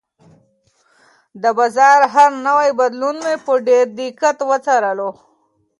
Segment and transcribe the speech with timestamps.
[1.41, 5.09] د بازار هر نوی بدلون مې په ډېر دقت وڅارلو.